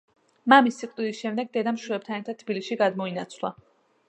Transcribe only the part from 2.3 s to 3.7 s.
თბილისში გადმოინაცვლა.